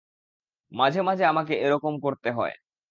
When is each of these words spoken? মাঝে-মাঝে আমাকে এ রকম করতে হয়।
মাঝে-মাঝে 0.71 1.23
আমাকে 1.25 1.53
এ 1.57 1.67
রকম 1.73 1.93
করতে 1.99 2.29
হয়। 2.31 2.53